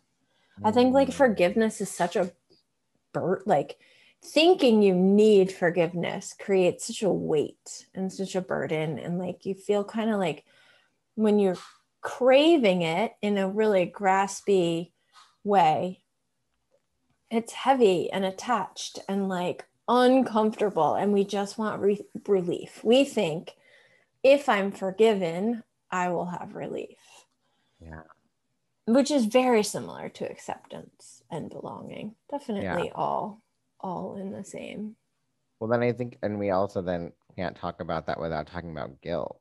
[0.64, 1.14] I think like mm.
[1.14, 2.32] forgiveness is such a
[3.12, 3.78] bird like
[4.22, 9.54] thinking you need forgiveness creates such a weight and such a burden and like you
[9.54, 10.44] feel kind of like
[11.14, 11.56] when you're
[12.02, 14.90] craving it in a really graspy
[15.42, 16.02] way
[17.30, 23.54] it's heavy and attached and like uncomfortable and we just want re- relief we think
[24.22, 26.98] if i'm forgiven i will have relief
[27.80, 28.02] yeah
[28.86, 32.92] which is very similar to acceptance and belonging definitely yeah.
[32.94, 33.42] all
[33.82, 34.96] all in the same.
[35.58, 39.00] Well, then I think, and we also then can't talk about that without talking about
[39.00, 39.36] guilt.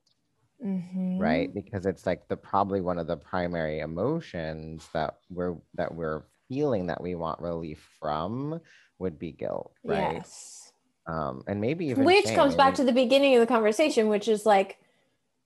[0.66, 1.20] Mm-hmm.
[1.20, 6.24] right because it's like the probably one of the primary emotions that we're that we're
[6.50, 8.60] feeling that we want relief from
[8.98, 10.69] would be guilt right yes
[11.08, 12.36] um and maybe even which shame.
[12.36, 14.78] comes back to the beginning of the conversation which is like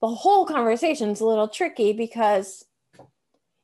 [0.03, 2.65] the whole conversation is a little tricky because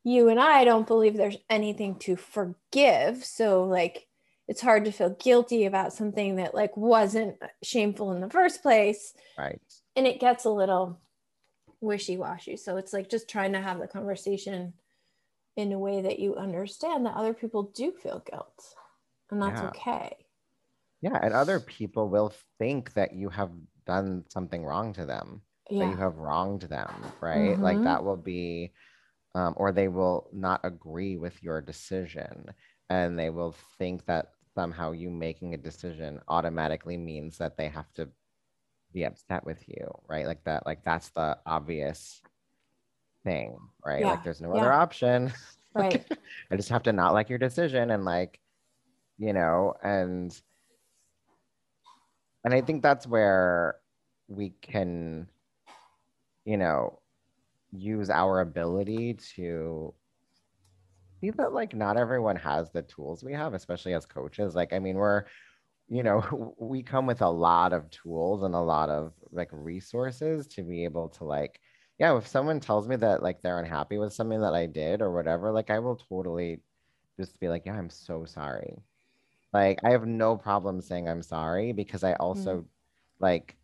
[0.06, 3.26] you and I don't believe there's anything to forgive.
[3.26, 4.08] So like
[4.48, 9.14] it's hard to feel guilty about something that like wasn't shameful in the first place.
[9.38, 9.60] Right.
[9.98, 10.98] And it gets a little
[11.82, 12.56] wishy-washy.
[12.56, 14.74] So it's like just trying to have the conversation
[15.58, 18.64] in a way that you understand that other people do feel guilt.
[19.30, 19.68] And that's yeah.
[19.68, 20.16] okay
[21.02, 23.52] yeah and other people will think that you have
[23.86, 25.86] done something wrong to them yeah.
[25.86, 27.64] that you have wronged them right mm-hmm.
[27.64, 28.72] like that will be
[29.36, 32.46] um, or they will not agree with your decision
[32.90, 37.92] and they will think that somehow you making a decision automatically means that they have
[37.94, 38.10] to
[38.94, 40.26] be upset with you, right?
[40.26, 42.22] Like that, like that's the obvious
[43.24, 44.02] thing, right?
[44.02, 44.12] Yeah.
[44.12, 44.62] Like there's no yeah.
[44.62, 45.34] other option.
[45.76, 46.04] Right.
[46.52, 48.40] I just have to not like your decision and like,
[49.20, 50.36] you know, and
[52.44, 53.76] and I think that's where
[54.28, 55.28] we can,
[56.46, 57.00] you know,
[57.72, 59.94] use our ability to
[61.22, 64.56] see that like not everyone has the tools we have, especially as coaches.
[64.56, 65.26] Like, I mean, we're,
[65.90, 70.48] you know, we come with a lot of tools and a lot of like resources
[70.50, 71.60] to be able to like,
[72.00, 75.14] yeah, if someone tells me that like they're unhappy with something that I did or
[75.14, 76.62] whatever, like I will totally
[77.18, 78.78] just be like, yeah, I'm so sorry.
[79.52, 82.66] Like, I have no problem saying I'm sorry because I also mm.
[83.20, 83.56] like,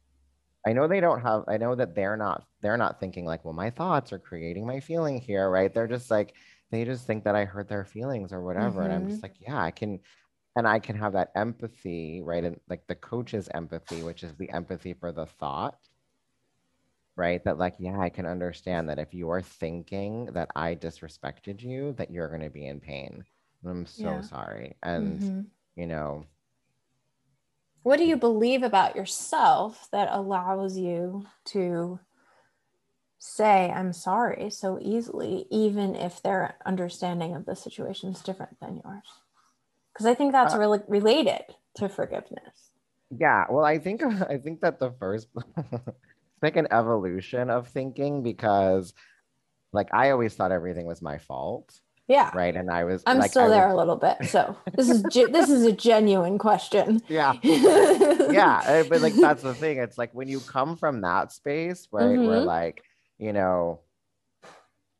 [0.66, 3.54] I know they don't have, I know that they're not, they're not thinking like, well,
[3.54, 5.72] my thoughts are creating my feeling here, right?
[5.72, 6.34] They're just like,
[6.72, 8.82] they just think that I hurt their feelings or whatever.
[8.82, 8.92] Mm-hmm.
[8.92, 9.26] And I'm just mm-hmm.
[9.26, 10.00] like, yeah, I can,
[10.56, 12.44] and I can have that empathy, right?
[12.44, 15.78] And like the coach's empathy, which is the empathy for the thought,
[17.16, 17.44] right?
[17.44, 22.10] That, like, yeah, I can understand that if you're thinking that I disrespected you, that
[22.10, 23.24] you're going to be in pain.
[23.62, 24.22] And I'm so yeah.
[24.22, 24.76] sorry.
[24.82, 25.42] And, mm-hmm.
[25.76, 26.26] You know,
[27.84, 32.00] what do you believe about yourself that allows you to
[33.20, 38.82] say I'm sorry so easily, even if their understanding of the situation is different than
[38.84, 39.08] yours.
[39.94, 41.44] Because I think that's uh, really related
[41.78, 42.72] to forgiveness.
[43.10, 45.84] Yeah, well, I think I think that the first it's
[46.42, 48.94] like an evolution of thinking because
[49.74, 51.80] like I always thought everything was my fault.
[52.08, 52.30] Yeah.
[52.36, 52.56] Right.
[52.56, 54.18] And I was I'm like, still I there was- a little bit.
[54.30, 57.02] So this is ge- this is a genuine question.
[57.08, 57.34] yeah.
[57.44, 61.88] yeah uh, but like that's the thing it's like when you come from that space
[61.92, 62.46] right where Mhm.
[62.46, 62.84] like
[63.18, 63.80] you know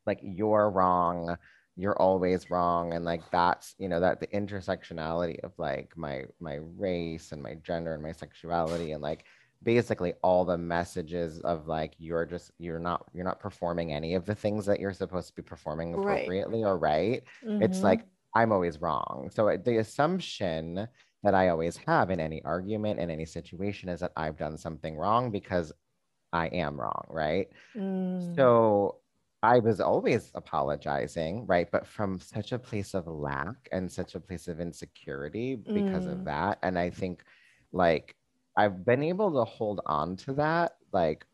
[0.06, 1.36] like you're wrong
[1.76, 6.58] you're always wrong and like that's you know that the intersectionality of like my my
[6.76, 9.24] race and my gender and my sexuality and like
[9.66, 14.26] basically all the messages of like you're just you're not you're not performing any of
[14.26, 16.34] the things that you're supposed to be performing Right.
[16.34, 17.24] appropriately or right
[17.60, 17.84] it's Mhm.
[17.84, 19.30] like I'm always wrong.
[19.32, 20.88] So uh, the assumption
[21.24, 24.96] that I always have in any argument in any situation is that I've done something
[24.96, 25.72] wrong because
[26.32, 27.48] I am wrong, right?
[27.74, 28.56] Mm.
[28.58, 29.00] So
[29.42, 31.70] I was always apologizing, right?
[31.70, 36.08] But from such a place of lack and such a place of insecurity because Mm.
[36.08, 36.58] of that.
[36.62, 37.24] And I think
[37.72, 38.16] like
[38.56, 41.26] I've been able to hold on to that, like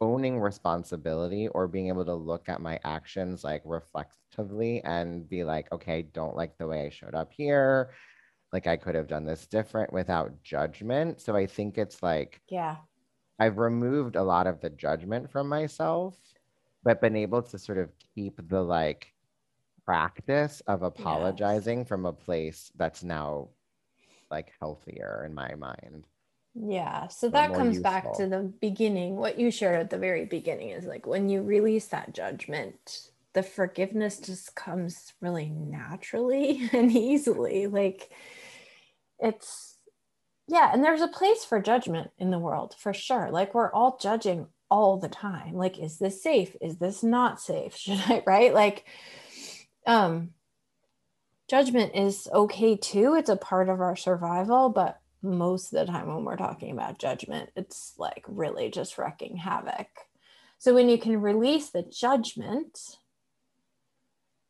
[0.00, 5.70] owning responsibility or being able to look at my actions like reflectively and be like,
[5.70, 7.90] okay, I don't like the way I showed up here.
[8.52, 11.20] Like I could have done this different without judgment.
[11.20, 12.76] So I think it's like yeah.
[13.38, 16.16] I've removed a lot of the judgment from myself,
[16.82, 19.12] but been able to sort of keep the like
[19.84, 23.48] practice of apologizing from a place that's now
[24.30, 26.06] like healthier in my mind.
[26.54, 27.08] Yeah.
[27.08, 29.16] So that comes back to the beginning.
[29.16, 33.42] What you shared at the very beginning is like when you release that judgment, the
[33.42, 37.66] forgiveness just comes really naturally and easily.
[37.66, 38.10] Like
[39.18, 39.78] it's,
[40.46, 40.70] yeah.
[40.72, 43.30] And there's a place for judgment in the world for sure.
[43.30, 45.54] Like we're all judging all the time.
[45.54, 46.56] Like, is this safe?
[46.62, 47.76] Is this not safe?
[47.76, 48.54] Should I, right?
[48.54, 48.86] Like,
[49.86, 50.30] um,
[51.46, 53.14] judgment is okay too.
[53.14, 56.98] It's a part of our survival, but most of the time when we're talking about
[56.98, 59.88] judgment, it's like really just wrecking havoc.
[60.58, 62.78] So when you can release the judgment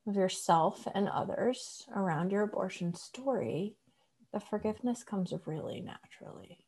[0.07, 3.77] of yourself and others around your abortion story,
[4.33, 6.59] the forgiveness comes really naturally.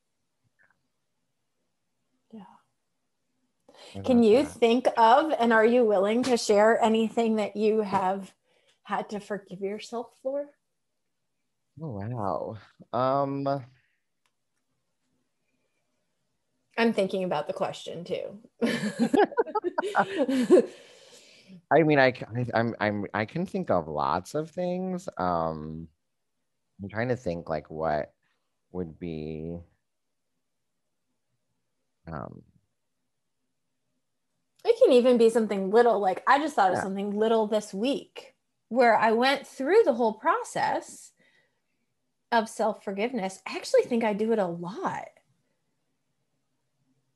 [2.32, 2.42] Yeah.
[4.04, 4.52] Can you that.
[4.52, 8.32] think of and are you willing to share anything that you have
[8.82, 10.46] had to forgive yourself for?
[11.80, 12.56] Oh wow.
[12.92, 13.64] Um
[16.76, 18.38] I'm thinking about the question too.
[21.70, 22.12] I mean, I,
[22.52, 25.08] I'm, I'm, I can think of lots of things.
[25.16, 25.88] Um,
[26.82, 28.12] I'm trying to think like what
[28.72, 29.56] would be,
[32.06, 32.42] um,
[34.64, 36.00] it can even be something little.
[36.00, 38.34] Like I just thought of something little this week
[38.68, 41.12] where I went through the whole process
[42.32, 43.40] of self forgiveness.
[43.46, 45.08] I actually think I do it a lot.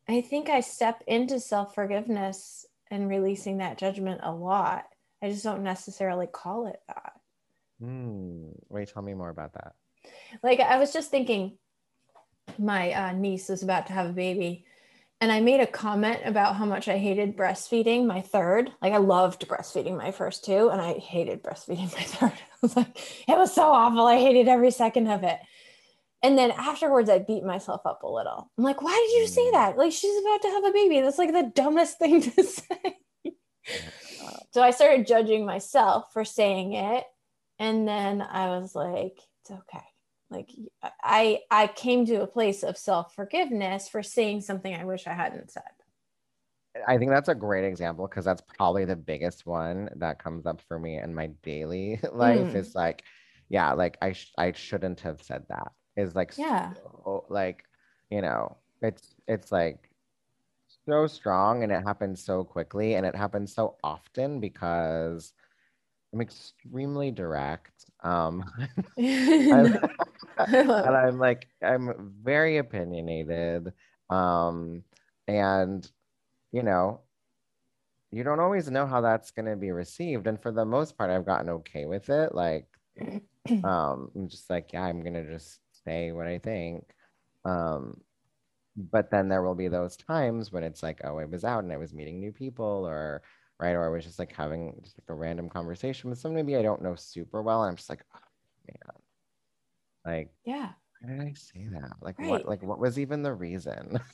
[0.09, 4.85] I think I step into self forgiveness and releasing that judgment a lot.
[5.23, 7.13] I just don't necessarily call it that.
[7.81, 9.75] hmm, wait, tell me more about that.
[10.43, 11.59] Like I was just thinking,
[12.59, 14.65] my uh, niece is about to have a baby,
[15.21, 18.73] and I made a comment about how much I hated breastfeeding my third.
[18.81, 22.33] Like I loved breastfeeding my first two, and I hated breastfeeding my third.
[22.33, 22.97] I was like,
[23.29, 24.07] it was so awful.
[24.07, 25.39] I hated every second of it.
[26.23, 28.51] And then afterwards, I beat myself up a little.
[28.59, 29.53] I'm like, why did you say Mm.
[29.53, 29.79] that?
[29.79, 31.01] Like she's about to have a baby.
[31.01, 32.97] That's like the dumbest thing to say.
[34.51, 37.05] so I started judging myself for saying it.
[37.59, 39.85] And then I was like, it's okay.
[40.31, 40.51] Like
[41.03, 45.51] I I came to a place of self-forgiveness for saying something I wish I hadn't
[45.51, 45.63] said.
[46.87, 50.61] I think that's a great example because that's probably the biggest one that comes up
[50.69, 52.49] for me in my daily life.
[52.49, 52.55] Mm.
[52.57, 53.03] Is like,
[53.49, 55.73] yeah, like I, sh- I shouldn't have said that.
[55.99, 56.75] Is like, Yeah.
[56.75, 57.65] so, like,
[58.11, 59.91] you know, it's, it's like
[60.87, 65.35] so strong and it happens so quickly and it happens so often because
[66.13, 67.87] I'm extremely direct.
[68.03, 68.45] Um,
[68.99, 69.69] I
[70.39, 70.97] and.
[70.97, 73.73] I'm like, I'm very opinionated.
[74.11, 74.85] Um,
[75.29, 75.91] and
[76.53, 77.03] you know,
[78.11, 80.27] you don't always know how that's gonna be received.
[80.27, 82.35] And for the most part, I've gotten okay with it.
[82.35, 82.69] Like,
[83.65, 86.85] um, I'm just like, yeah, I'm gonna just say what I think.
[87.45, 88.01] Um,
[88.77, 91.73] but then there will be those times when it's like, oh, I was out and
[91.73, 93.23] I was meeting new people, or
[93.59, 96.57] right, or I was just like having just like a random conversation with someone maybe
[96.57, 98.19] I don't know super well, and I'm just like, oh,
[98.69, 100.71] man, like yeah.
[101.01, 101.93] why did I say that?
[102.01, 102.29] Like Right.
[102.29, 103.99] what like what was even the reason?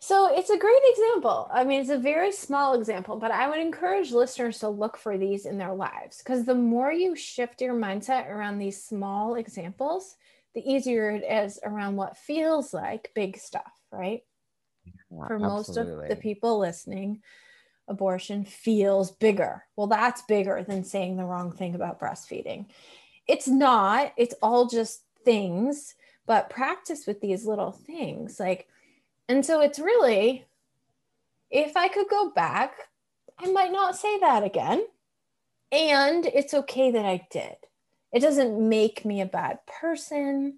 [0.00, 1.48] So it's a great example.
[1.50, 5.16] I mean, it's a very small example, but I would encourage listeners to look for
[5.16, 10.16] these in their lives because the more you shift your mindset around these small examples,
[10.56, 14.22] the easier it is around what feels like big stuff, right?
[15.28, 17.20] For most of the people listening,
[17.86, 19.64] abortion feels bigger.
[19.76, 22.66] Well, that's bigger than saying the wrong thing about breastfeeding.
[23.28, 25.94] It's not, it's all just things,
[26.24, 28.40] but practice with these little things.
[28.40, 28.66] Like,
[29.28, 30.46] and so it's really,
[31.50, 32.72] if I could go back,
[33.38, 34.86] I might not say that again.
[35.70, 37.56] And it's okay that I did.
[38.16, 40.56] It doesn't make me a bad person.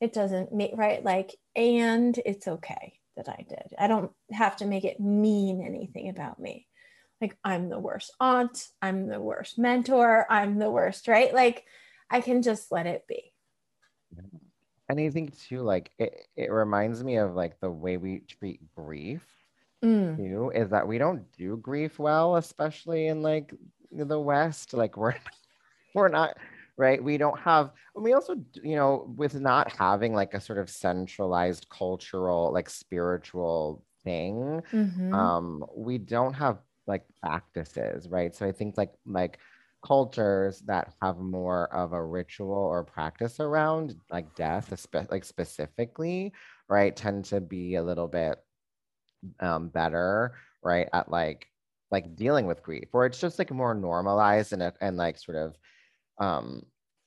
[0.00, 1.04] It doesn't make, right?
[1.04, 3.74] Like, and it's okay that I did.
[3.78, 6.66] I don't have to make it mean anything about me.
[7.20, 8.66] Like, I'm the worst aunt.
[8.82, 10.26] I'm the worst mentor.
[10.28, 11.32] I'm the worst, right?
[11.32, 11.64] Like,
[12.10, 13.32] I can just let it be.
[14.88, 18.58] And I think too, like, it, it reminds me of like the way we treat
[18.74, 19.24] grief
[19.80, 20.16] mm.
[20.16, 23.54] too, is that we don't do grief well, especially in like
[23.92, 24.74] the West.
[24.74, 25.14] Like, we're,
[25.94, 26.36] we're not
[26.76, 27.02] right?
[27.02, 30.68] We don't have, and we also, you know, with not having like a sort of
[30.70, 35.14] centralized cultural, like spiritual thing, mm-hmm.
[35.14, 38.34] um, we don't have like practices, right?
[38.34, 39.38] So I think like, like,
[39.86, 46.32] cultures that have more of a ritual or practice around like death like specifically
[46.68, 48.38] right tend to be a little bit
[49.38, 51.46] um, better right at like
[51.90, 55.56] like dealing with grief or it's just like more normalized and and like sort of
[56.18, 56.62] um,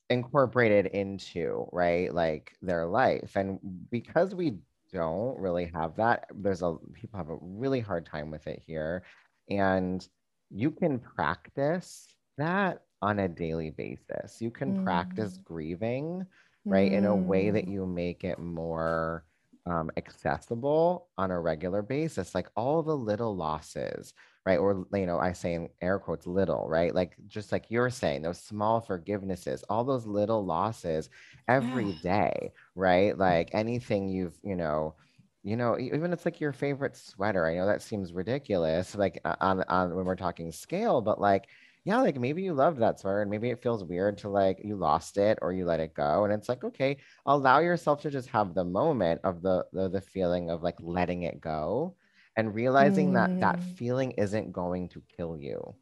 [0.10, 3.60] incorporated into right like their life and
[3.92, 4.58] because we
[4.92, 9.04] don't really have that there's a people have a really hard time with it here
[9.50, 10.08] and
[10.50, 12.08] you can practice
[12.40, 14.84] that on a daily basis you can mm.
[14.84, 16.26] practice grieving
[16.66, 16.96] right mm.
[16.96, 17.72] in a way that mm.
[17.72, 19.24] you make it more
[19.70, 24.14] um, accessible on a regular basis like all the little losses
[24.46, 24.58] right?
[24.58, 26.96] Or, you know, I say in air quotes, little, right?
[26.96, 31.10] Like just like you're saying, those small forgivenesses, all those little losses
[31.48, 33.16] every day, right?
[33.18, 34.96] Like anything you've, you know,
[35.44, 37.46] you know, even it's like your favorite sweater.
[37.46, 41.48] I know that seems ridiculous, like on on when we're talking scale, but like,
[41.86, 44.76] yeah, like maybe you loved that sweater and maybe it feels weird to like you
[44.76, 46.26] lost it or you let it go.
[46.26, 50.02] And it's like, okay, allow yourself to just have the moment of the the, the
[50.02, 51.96] feeling of like letting it go
[52.36, 53.14] and realizing mm.
[53.14, 53.78] that that mm.
[53.78, 55.76] feeling isn't going to kill you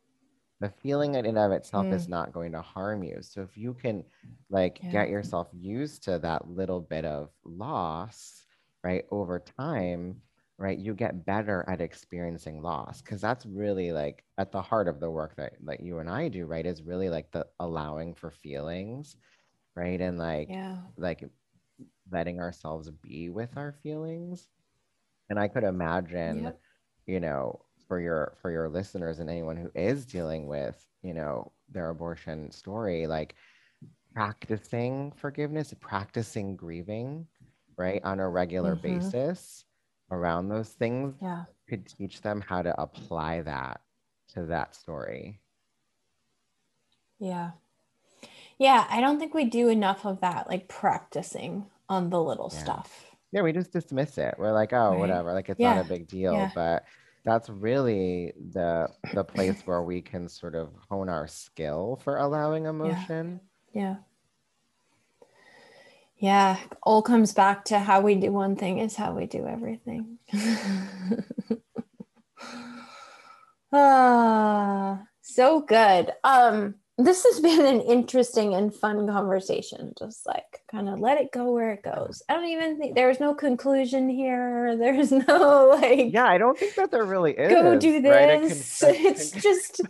[0.60, 1.94] the feeling in and of itself mm.
[1.94, 4.04] is not going to harm you so if you can
[4.50, 4.92] like yeah.
[4.92, 8.44] get yourself used to that little bit of loss
[8.84, 10.16] right over time
[10.58, 15.00] right you get better at experiencing loss because that's really like at the heart of
[15.00, 18.32] the work that that you and i do right is really like the allowing for
[18.32, 19.18] feelings
[19.76, 20.78] right and like yeah.
[20.98, 21.24] like
[22.12, 24.48] letting ourselves be with our feelings
[25.30, 26.60] and I could imagine, yep.
[27.06, 31.52] you know, for your for your listeners and anyone who is dealing with, you know,
[31.70, 33.36] their abortion story, like
[34.14, 37.28] practicing forgiveness, practicing grieving,
[37.78, 39.00] right, on a regular mm-hmm.
[39.00, 39.66] basis
[40.12, 41.46] around those things yeah.
[41.70, 43.82] could teach them how to apply that
[44.34, 45.40] to that story.
[47.20, 47.52] Yeah.
[48.60, 52.64] Yeah, I don't think we do enough of that, like practicing on the little yeah.
[52.64, 54.36] stuff yeah, we just dismiss it.
[54.38, 55.00] We're like, oh, right.
[55.00, 55.76] whatever, like it's yeah.
[55.76, 56.34] not a big deal.
[56.34, 56.52] Yeah.
[56.56, 56.84] But
[57.26, 62.66] that's really the the place where we can sort of hone our skill for allowing
[62.68, 63.42] emotion.
[63.74, 63.98] Yeah.
[66.20, 66.58] Yeah.
[66.84, 70.18] All comes back to how we do one thing is how we do everything.
[73.72, 76.12] ah, so good.
[76.24, 79.94] Um this has been an interesting and fun conversation.
[80.00, 82.24] Just like kind of let it go where it goes.
[82.28, 84.76] I don't even think there's no conclusion here.
[84.80, 86.12] There's no like.
[86.12, 87.52] Yeah, I don't think that there really is.
[87.52, 88.82] Go do this.
[88.84, 89.06] Right?
[89.06, 89.82] it's just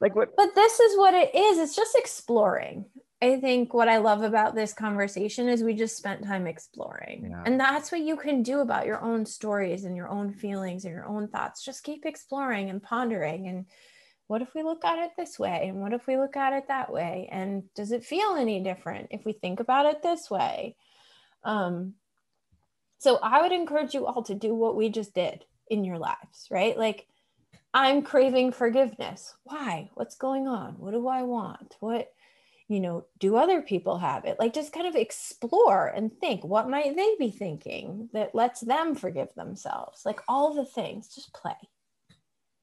[0.00, 0.34] like what.
[0.36, 1.58] But this is what it is.
[1.58, 2.84] It's just exploring.
[3.22, 7.28] I think what I love about this conversation is we just spent time exploring.
[7.30, 7.42] Yeah.
[7.46, 10.92] And that's what you can do about your own stories and your own feelings and
[10.92, 11.64] your own thoughts.
[11.64, 13.66] Just keep exploring and pondering and
[14.32, 15.66] what if we look at it this way?
[15.68, 17.28] And what if we look at it that way?
[17.30, 20.74] And does it feel any different if we think about it this way?
[21.44, 21.94] Um,
[22.98, 26.48] so I would encourage you all to do what we just did in your lives,
[26.50, 26.78] right?
[26.78, 27.06] Like,
[27.74, 29.34] I'm craving forgiveness.
[29.44, 29.90] Why?
[29.94, 30.74] What's going on?
[30.78, 31.76] What do I want?
[31.80, 32.10] What,
[32.72, 34.38] you know, do other people have it?
[34.38, 38.94] Like, just kind of explore and think what might they be thinking that lets them
[38.94, 40.02] forgive themselves?
[40.06, 41.56] Like, all the things, just play.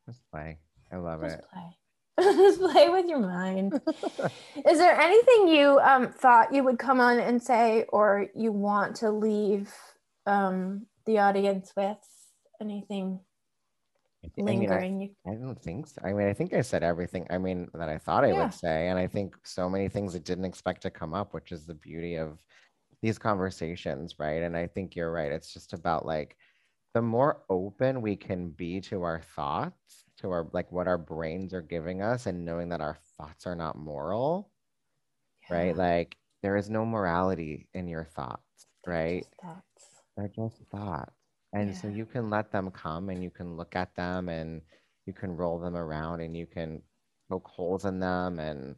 [0.08, 0.58] Just play.
[0.92, 1.46] I love Just it.
[1.54, 1.78] Play.
[2.20, 3.80] Just play with your mind.
[4.68, 8.98] Is there anything you um, thought you would come on and say, or you want
[8.98, 9.72] to leave
[10.26, 11.98] um, the audience with?
[12.60, 13.22] Anything
[14.38, 14.72] lingering?
[14.72, 16.02] I, mean, I, I, don't think so.
[16.04, 17.26] I mean, I think I said everything.
[17.30, 18.44] I mean, that I thought I yeah.
[18.44, 21.52] would say, and I think so many things I didn't expect to come up, which
[21.52, 22.40] is the beauty of
[23.02, 24.44] these conversations, right?
[24.44, 25.32] And I think you're right.
[25.32, 26.36] It's just about like
[26.94, 31.54] the more open we can be to our thoughts, to our like what our brains
[31.54, 34.52] are giving us, and knowing that our thoughts are not moral,
[35.50, 35.58] yeah.
[35.58, 35.78] right?
[35.78, 39.22] Like there is no morality in your thoughts, right?
[39.22, 39.86] Just thoughts.
[40.18, 41.19] They're just thoughts.
[41.54, 41.76] And yeah.
[41.76, 44.62] so you can let them come and you can look at them and
[45.06, 46.82] you can roll them around and you can
[47.30, 48.76] poke holes in them and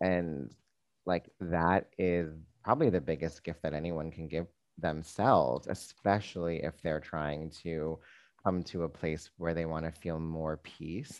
[0.00, 0.54] and
[1.06, 2.32] like that is
[2.64, 4.46] probably the biggest gift that anyone can give
[4.78, 7.98] themselves, especially if they're trying to
[8.44, 11.18] come to a place where they want to feel more peace,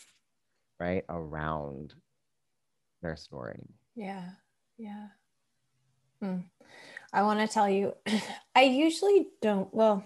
[0.78, 1.04] right?
[1.08, 1.94] Around
[3.02, 3.60] their story.
[3.94, 4.30] Yeah.
[4.78, 5.08] Yeah.
[6.22, 6.38] Hmm.
[7.12, 7.94] I want to tell you,
[8.54, 10.04] I usually don't, well,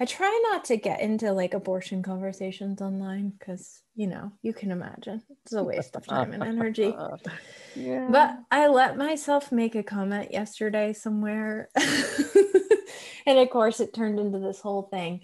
[0.00, 4.70] I try not to get into like abortion conversations online because, you know, you can
[4.70, 6.94] imagine it's a waste of time and energy.
[7.76, 8.08] yeah.
[8.10, 11.68] But I let myself make a comment yesterday somewhere.
[13.26, 15.20] and of course, it turned into this whole thing.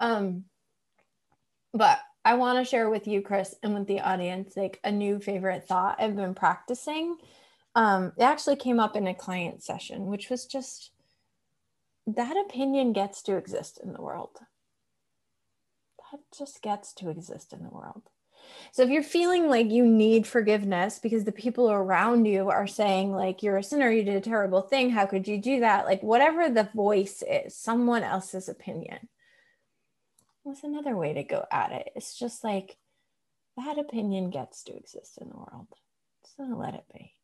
[0.00, 0.44] Um,
[1.72, 5.18] but I want to share with you, Chris, and with the audience, like a new
[5.18, 7.16] favorite thought I've been practicing.
[7.74, 10.91] Um, it actually came up in a client session, which was just
[12.06, 14.38] that opinion gets to exist in the world.
[16.10, 18.02] That just gets to exist in the world.
[18.72, 23.12] So if you're feeling like you need forgiveness because the people around you are saying
[23.12, 25.86] like you're a sinner, you did a terrible thing, how could you do that?
[25.86, 29.08] Like whatever the voice is, someone else's opinion.
[30.42, 31.92] What's another way to go at it?
[31.94, 32.76] It's just like
[33.56, 35.68] that opinion gets to exist in the world.
[36.24, 37.14] Just let it be.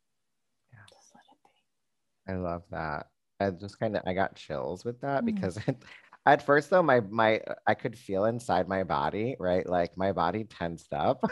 [0.72, 0.78] Yeah.
[0.88, 2.32] Just let it be.
[2.32, 3.06] I love that.
[3.40, 5.26] I just kind of I got chills with that mm.
[5.26, 5.58] because
[6.26, 9.68] at first though my my I could feel inside my body, right?
[9.68, 11.22] Like my body tensed up.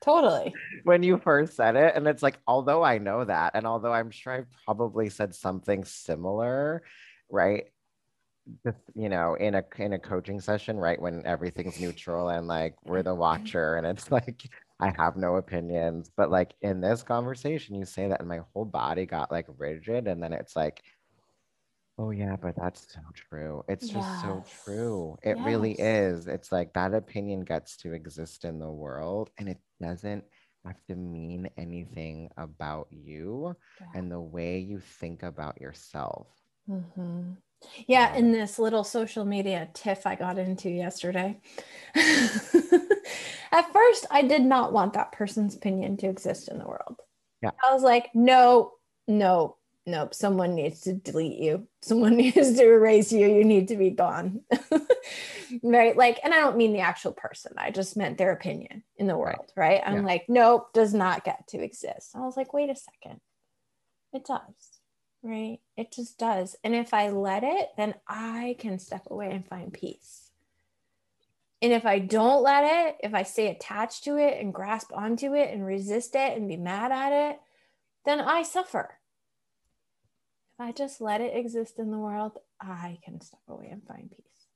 [0.00, 0.52] Totally.
[0.82, 4.10] when you first said it and it's like although I know that and although I'm
[4.10, 6.82] sure I probably said something similar,
[7.30, 7.66] right?
[8.66, 12.74] Just, you know, in a in a coaching session, right when everything's neutral and like
[12.84, 14.42] we're the watcher and it's like
[14.80, 18.64] I have no opinions, but like in this conversation you say that and my whole
[18.64, 20.82] body got like rigid and then it's like
[22.02, 23.64] Oh yeah, but that's so true.
[23.68, 25.16] It's just so true.
[25.22, 26.26] It really is.
[26.26, 30.24] It's like that opinion gets to exist in the world and it doesn't
[30.64, 33.86] have to mean anything about you yeah.
[33.94, 36.26] and the way you think about yourself.
[36.68, 37.34] Mm-hmm.
[37.86, 41.40] Yeah, in this little social media tiff I got into yesterday.
[41.94, 47.00] At first, I did not want that person's opinion to exist in the world.
[47.42, 47.50] Yeah.
[47.64, 48.72] I was like, no,
[49.06, 49.56] no,
[49.86, 51.66] nope, someone needs to delete you.
[51.80, 53.26] Someone needs to erase you.
[53.26, 54.42] You need to be gone.
[55.62, 55.96] right.
[55.96, 57.52] Like, and I don't mean the actual person.
[57.56, 59.52] I just meant their opinion in the world.
[59.56, 59.80] Right.
[59.80, 59.82] right?
[59.84, 60.06] I'm yeah.
[60.06, 62.10] like, nope, does not get to exist.
[62.14, 63.20] I was like, wait a second.
[64.12, 64.40] It does.
[65.22, 65.60] Right.
[65.76, 66.56] It just does.
[66.64, 70.30] And if I let it, then I can step away and find peace.
[71.60, 75.34] And if I don't let it, if I stay attached to it and grasp onto
[75.34, 77.40] it and resist it and be mad at it,
[78.04, 78.98] then I suffer
[80.58, 84.46] I just let it exist in the world, I can step away and find peace.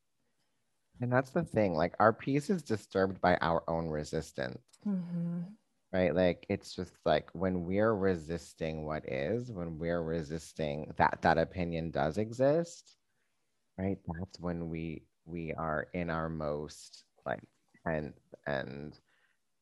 [1.00, 1.74] And that's the thing.
[1.74, 4.62] Like our peace is disturbed by our own resistance.
[4.86, 5.40] Mm-hmm.
[5.92, 6.14] Right.
[6.14, 11.90] Like it's just like when we're resisting what is, when we're resisting that that opinion
[11.90, 12.96] does exist,
[13.78, 13.98] right?
[14.06, 17.42] That's when we we are in our most like
[17.84, 18.12] and
[18.46, 18.98] and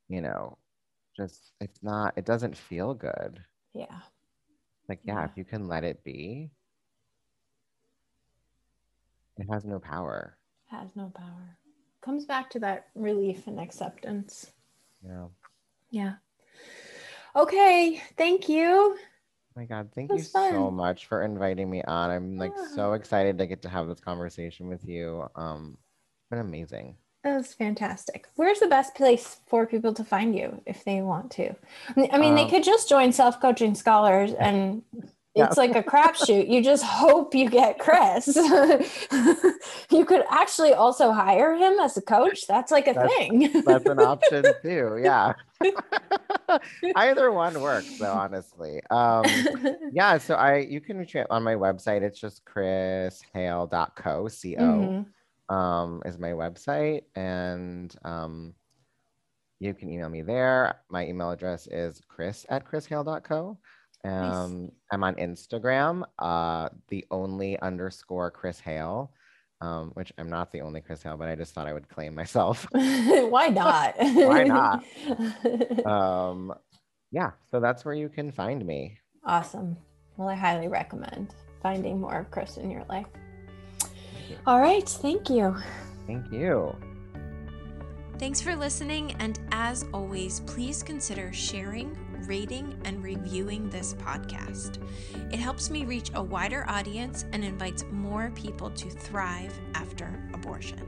[0.08, 0.58] you know,
[1.16, 3.40] just it's not it doesn't feel good.
[3.74, 4.00] Yeah.
[4.88, 6.50] Like, yeah, yeah, if you can let it be,
[9.38, 10.36] it has no power.
[10.70, 11.58] It has no power.
[12.02, 14.52] Comes back to that relief and acceptance.
[15.02, 15.26] Yeah.
[15.90, 16.14] Yeah.
[17.34, 18.02] Okay.
[18.16, 18.96] Thank you.
[19.56, 20.50] Oh my God, thank you fun.
[20.50, 22.10] so much for inviting me on.
[22.10, 22.74] I'm like yeah.
[22.74, 25.26] so excited to get to have this conversation with you.
[25.36, 26.96] Um, it's been amazing.
[27.24, 28.28] That was fantastic.
[28.36, 31.54] Where's the best place for people to find you if they want to?
[31.96, 34.82] I mean, um, they could just join Self Coaching Scholars and
[35.34, 35.46] yeah.
[35.46, 36.50] it's like a crapshoot.
[36.50, 38.26] You just hope you get Chris.
[39.90, 42.46] you could actually also hire him as a coach.
[42.46, 43.62] That's like a that's, thing.
[43.64, 45.00] that's an option too.
[45.02, 45.32] Yeah.
[46.94, 48.82] Either one works though, honestly.
[48.90, 49.24] Um,
[49.92, 50.18] yeah.
[50.18, 52.02] So I, you can reach on my website.
[52.02, 54.62] It's just chrishale.co, C O.
[54.62, 55.10] Mm-hmm
[55.48, 58.54] um, is my website, and um,
[59.60, 60.80] you can email me there.
[60.90, 63.58] My email address is chris at chrishale.co.
[64.04, 64.70] Um, nice.
[64.92, 69.12] I'm on Instagram, uh, the only underscore Chris Hale,
[69.62, 72.14] um, which I'm not the only Chris Hale, but I just thought I would claim
[72.14, 72.66] myself.
[72.72, 73.94] Why not?
[73.98, 74.84] Why not?
[75.86, 76.52] um,
[77.10, 78.98] yeah, so that's where you can find me.
[79.24, 79.76] Awesome.
[80.18, 83.06] Well, I highly recommend finding more of Chris in your life.
[84.46, 84.88] All right.
[84.88, 85.56] Thank you.
[86.06, 86.74] Thank you.
[88.18, 91.96] Thanks for listening, and as always, please consider sharing,
[92.26, 94.78] rating, and reviewing this podcast.
[95.32, 100.80] It helps me reach a wider audience and invites more people to thrive after abortion.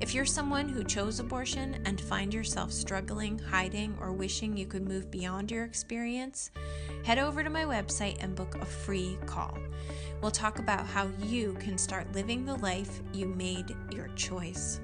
[0.00, 4.86] If you're someone who chose abortion and find yourself struggling, hiding, or wishing you could
[4.86, 6.50] move beyond your experience,
[7.04, 9.56] head over to my website and book a free call.
[10.22, 14.80] We'll talk about how you can start living the life you made your choice.